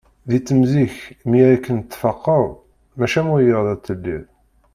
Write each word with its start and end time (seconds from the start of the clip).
Di 0.29 0.37
temẓi-k 0.47 0.95
mi 1.29 1.39
akken 1.55 1.77
tfaqeḍ, 1.81 2.45
mačči 2.97 3.17
am 3.19 3.27
wiyaḍ 3.33 3.67
ay 3.73 3.79
telliḍ. 3.85 4.23